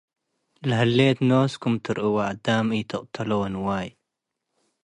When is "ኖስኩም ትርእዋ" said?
1.29-2.17